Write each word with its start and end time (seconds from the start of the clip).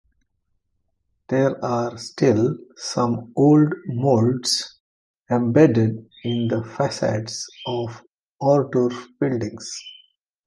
There 1.27 1.63
are 1.63 1.95
still 1.99 2.57
some 2.75 3.31
old 3.35 3.71
molds 3.85 4.79
embedded 5.29 6.09
in 6.23 6.47
the 6.47 6.63
facades 6.63 7.45
of 7.67 8.01
Ohrdruf 8.41 8.95
buildings. 9.19 9.71